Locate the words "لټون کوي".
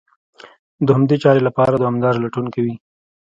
2.23-2.75